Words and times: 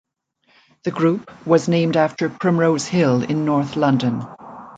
The 0.83 0.89
group 0.89 1.29
was 1.45 1.67
named 1.67 1.95
after 1.95 2.27
Primrose 2.27 2.87
Hill 2.87 3.21
in 3.21 3.45
North 3.45 3.75
London. 3.75 4.23